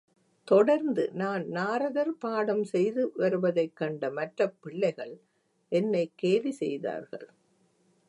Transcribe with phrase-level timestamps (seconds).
[0.47, 5.15] தொடர்ந்து நான் நாரதர் பாடம் செய்து வருவதைக் கண்ட மற்றப் பிள்ளைகள்
[5.71, 7.27] என்னைக் கேலி செய்தார்கள்.